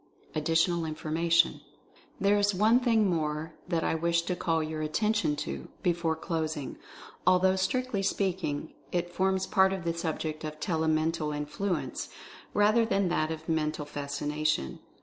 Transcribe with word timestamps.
ADDITIONAL 0.33 0.83
INFORMATION. 0.83 1.61
There 2.19 2.39
is 2.39 2.55
one 2.55 2.79
thing 2.79 3.07
more 3.07 3.53
that 3.67 3.83
I 3.83 3.93
wish 3.93 4.23
to 4.23 4.35
call 4.35 4.63
your 4.63 4.81
attention 4.81 5.35
to, 5.45 5.69
before 5.83 6.15
closing, 6.15 6.79
although, 7.27 7.55
strictly 7.55 8.01
speak 8.01 8.43
ing, 8.43 8.73
it 8.91 9.13
forms 9.13 9.45
part 9.45 9.71
of 9.71 9.83
the 9.83 9.93
subject 9.93 10.43
of 10.43 10.59
Telemental 10.59 11.27
Influ 11.29 11.83
ence 11.83 12.09
rather 12.51 12.83
than 12.83 13.09
that 13.09 13.29
of 13.31 13.47
Mental 13.47 13.85
Fascination. 13.85 14.79